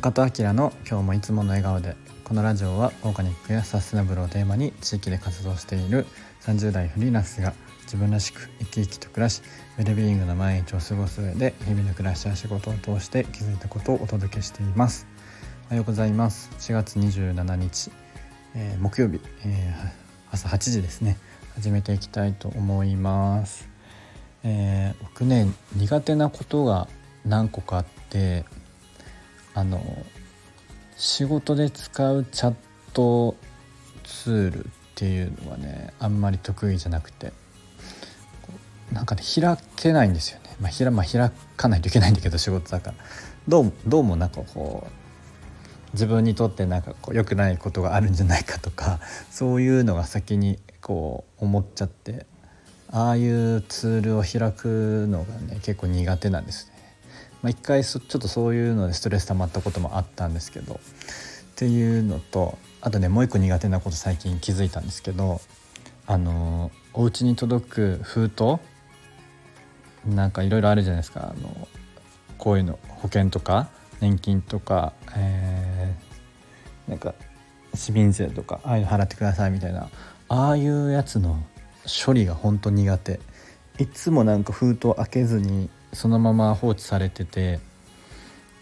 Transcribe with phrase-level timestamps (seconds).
[0.00, 6.06] 中戸明の今日もいつもの笑顔でこのラジオはオーガニックやサステナブルをテーマに地域で活動している
[6.42, 9.42] 30代フリーランスが自分らしく生き生きと暮らし
[9.76, 15.08] ウェルビーイングな毎日を過ごす上で日々の暮らしや仕事を通して気づいたことをお届けしています。
[15.66, 16.48] おはようございます。
[16.60, 17.90] 4月27日、
[18.54, 19.90] えー、木曜日、えー、
[20.30, 21.16] 朝8時ですね。
[21.56, 23.68] 始めていきたいと思います。
[24.44, 26.86] えー、僕ね苦手なことが
[27.24, 28.44] 何個かあって
[29.58, 29.80] あの
[30.96, 32.54] 仕事で使うチャッ
[32.92, 33.34] ト
[34.04, 37.32] ツールっていうのはねあんまり得意じゃなくて
[38.92, 42.96] なんかね開けないんですよね、まあ開まあ、開かないといけないんだけど仕事だから
[43.48, 44.90] どうどうもなんかこう
[45.92, 52.26] 自分にとってなんかこう良くないことがあるんじゃないかとかそういうのが先にこう思っちゃって
[52.92, 56.77] ああいうツールを開くのがね結構苦手なんですね。
[57.42, 60.78] まあ、一回ちょっとそういうのでストレス溜まったこともあったんですけどっ
[61.54, 65.40] ていうのとあとねもう一個苦手なこと最近気づいたんですけど
[66.06, 68.58] あのお家に届く封筒
[70.06, 71.34] なんかいろいろあるじゃないですか。
[71.36, 71.68] あの
[72.38, 73.68] こういうの保険とか
[74.00, 77.14] 年金とか、えー、なんか
[77.74, 79.88] 市民税とかああいうの払ってくださいみたいな
[80.28, 81.42] ああいうやつの
[82.06, 83.20] 処理が本当苦手。
[83.78, 87.60] いつもなんか封筒開けずにそのまま放置されてて、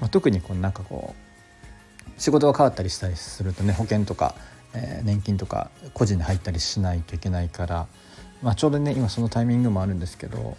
[0.00, 4.34] まあ、特にこうなんかこう仕事が変わったりしたりするとね保険とか、
[4.74, 7.86] えー、年金とか個人で入ったりしないといけないから、
[8.42, 10.56] まあ、ちょうどね今そのタイミングもあるんですけど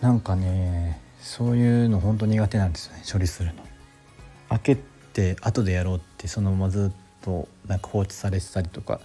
[0.00, 3.62] なんかねそういうの本当苦手なんですよね処理するの。
[4.50, 4.76] 開け
[5.12, 8.98] て後でやろうってそのままずっとなんか放置されてたりとかっ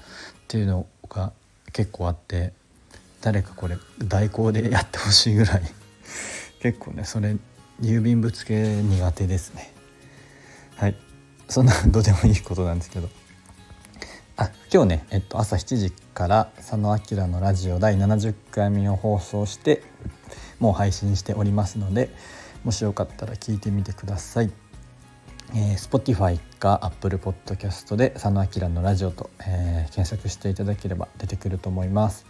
[0.48, 1.32] ていうのが
[1.72, 2.54] 結構あって
[3.22, 5.62] 誰かこれ代行でやってほしいぐらい
[6.60, 7.36] 結構ねそれ
[7.82, 9.74] 郵便物系苦手ですね
[10.76, 10.96] はい
[11.48, 13.10] そんなどうでもいいことなんですけど
[14.38, 19.84] あ今日ね、えっと、朝7時から佐野明のラジオ第70回目を放送して
[20.60, 22.10] もう配信しておりますので
[22.64, 24.52] もしよかったら聞いてみてください。
[25.56, 32.26] えー、Spotify か Apple Podcast で佐野明のラジオと、えー、検索していただければ出てくると思います。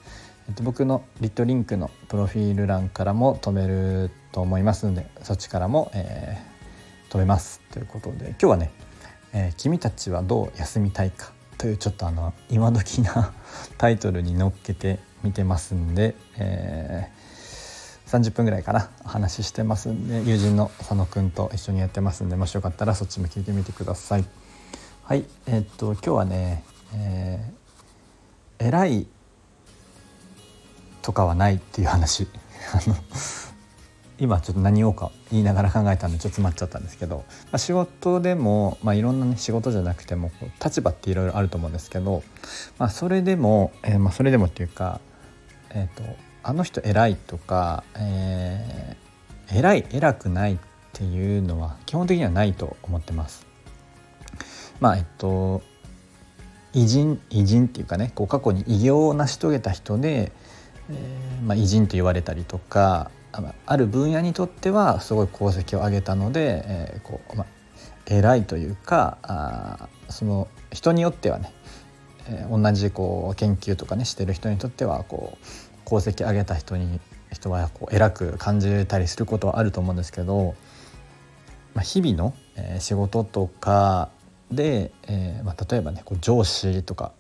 [0.49, 8.71] えっと、僕のリットリンクのプロフィール欄からも飛べると思いますのでそっちからも、えー、飛べますということで今日はね、
[9.31, 13.31] えー、君たちはどう休みたいか」というちょっとあの今時な
[13.77, 24.25] タイトルに乗っけてみてますんで、えー、30分ぐらいかなお話ししてますんで友人の佐野くんと一緒にやってますんでもしよかったらそっちも聞いてみてください。
[25.03, 26.63] はいえー、っと今日はね、
[26.95, 29.07] えー、偉い
[31.09, 32.27] とかはないっていう話
[34.19, 40.29] 今ちょっと何をか言いながら考えたんでちょっと詰まっちゃったんですけど、まあ、仕事でも、まあ、いろんな、ね、仕事じゃなくても
[40.63, 42.21] 立場っていろいろあると思うんですけど、
[42.77, 45.01] まあ、それでも、えー、まあ、それでもっていうか、
[45.71, 46.03] えーと、
[46.43, 50.57] あの人偉いとか、えー、偉い偉くないっ
[50.93, 53.47] ていうのは基本的にはないと思ってます。
[54.79, 55.63] まあえっと
[56.73, 60.31] 偉人偉人っていうかねこう過去に偉業を成し遂げた人で、
[60.89, 63.11] えー、まあ、偉人と言われたりとか
[63.66, 67.47] ある分野にとってはすごい功績を上げたので、えー、こうまあ、
[68.07, 71.53] 偉いというかあその人によってはね、
[72.27, 75.45] えー、同じこう研究とかねしてる人にとってはこう
[75.85, 77.00] 功績上げた人に
[77.31, 80.56] 人はこう偉く感じたりすることはあると思うんですけど、
[81.75, 84.09] まあ、日々の、えー、仕事とか
[84.51, 87.11] で、えーまあ、例えばねこう上司とか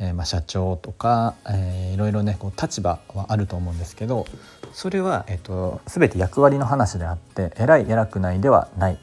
[0.00, 4.26] えー、まあ、社長とか、えー、いろいろねこう立場はあると思うんですけど
[4.72, 8.98] それは、えーと、全て役割の話であって偉い偉くないではないっ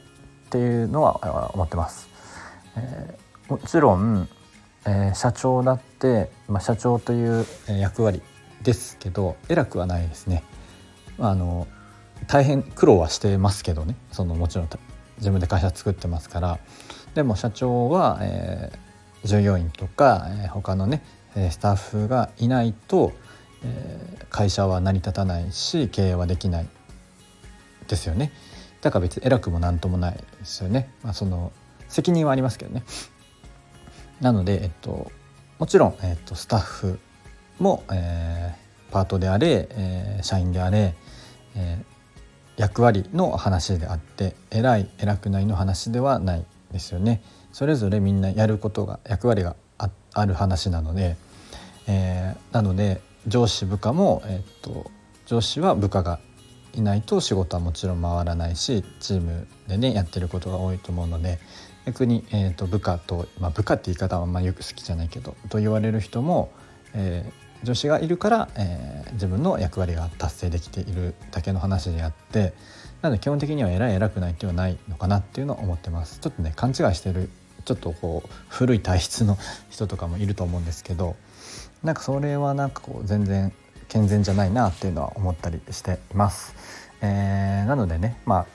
[0.48, 2.08] ていうのは思ってます。
[2.76, 4.28] えー、もちろん、
[4.86, 8.22] えー、社長だって、まあ、社長という役割
[8.62, 10.44] ですけど偉くはないですね。
[11.18, 11.66] あの
[12.28, 14.68] 大変苦労はしてますけどねそのもちろん
[15.18, 16.58] 自分で会社作ってますから
[17.14, 18.78] でも社長は、えー、
[19.26, 21.02] 従業員とか、えー、他のね
[21.50, 23.12] スタッフがいないと、
[23.62, 26.68] えー、会社は成り立たないし経営はできない
[27.88, 28.32] ですよね。
[28.80, 31.52] だから別に偉くも何ともないですよね、まあ、その
[31.88, 32.84] 責任はありますけどね。
[34.20, 35.10] なので、えっと、
[35.58, 36.98] もちろん、えっと、スタッフ
[37.58, 40.94] も、えー、パートであれ、えー、社員であれ、
[41.54, 47.22] えー、役割の話であって偉い偉くないの話ではないですよね。
[47.56, 49.56] それぞれみんなやることが役割が
[50.12, 51.16] ある話なので、
[51.86, 54.90] えー、なので上司部下も、えー、っと
[55.24, 56.20] 上司は部下が
[56.74, 61.38] いないと仕事はもちろん回らないしチームでねやってることが多いと思うので
[61.86, 66.50] 逆に、えーと、部下と、まあ、部下って言い方はあんまよく好きじゃないけどと言われる人も、
[66.92, 72.52] えー、女子がいるから、えー、自分の役割が達成できているだけの話であって
[73.00, 76.18] なので基本的には偉い偉くないっていうのはないのかなっていうのは思ってます。
[76.20, 77.30] ちょっとね勘違いしてる
[77.66, 79.36] ちょっとこう古い体質の
[79.68, 81.16] 人とかもいると思うんですけど
[81.82, 83.52] なんかそれはなんかこう全然
[83.88, 86.54] 健全じゃないなっていうのは思ったりしています。
[87.02, 88.46] えー、なのでねまあ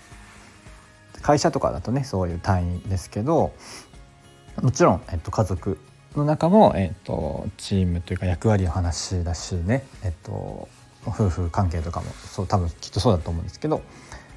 [1.22, 3.54] 会社とかだとねそういう単位ですけど
[4.62, 5.78] もちろん、えっと、家族
[6.16, 10.68] の中も、えっと、チームというか役割の話だしね、えっと、
[11.06, 13.81] 夫婦関係とかもそう多分きっとそうだと思うんですけど、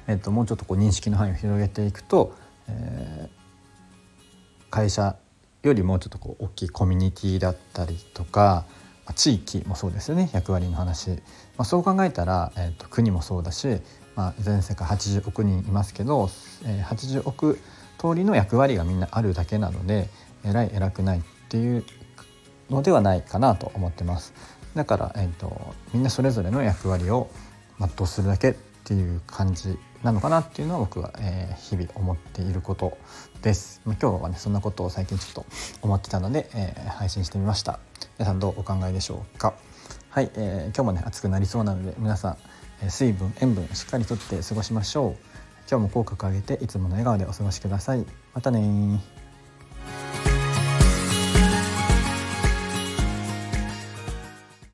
[0.07, 2.35] えっと、もうちょっとこう認識の範囲を広げていくと、
[2.69, 3.44] えー、
[4.75, 5.15] 会社
[5.63, 8.65] よりもちょっとこう大きいコミュニティだったりとか
[9.15, 11.17] 地域もそうですよね役割の話、ま
[11.59, 13.79] あ、そう考えたら、えーと、国もそうだし、
[14.17, 16.29] まあ、全世界80億人いますけど、
[16.65, 17.57] えー、80億
[17.97, 20.09] 通りの役割がみんなあるだけなので
[20.43, 21.85] 偉い偉くないっていう
[22.69, 24.33] のではないかなと思ってます。
[24.75, 27.29] だから、えーとみんなそれぞれの役割を
[27.79, 28.53] 全うするだけっ
[28.87, 32.97] ていう感じなのかなっていうのは僕は、えー、日々思っていること
[33.41, 33.81] です。
[33.85, 35.45] 今日はねそんなことを最近ちょっと
[35.81, 37.79] 思ってたので、えー、配信してみました。
[38.19, 39.55] 皆さんどうお考えでしょうか？
[40.09, 42.37] はい、えー、今日もね暑くなりそうなので皆さん、
[42.83, 45.15] え水分塩分しっかりとって過ごしましょう。
[45.69, 48.05] 今日も口角上げていつもの笑顔でお過ごしください。
[48.35, 49.01] またね